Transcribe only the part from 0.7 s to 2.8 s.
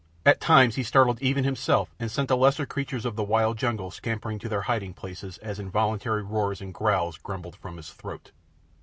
he startled even himself and sent the lesser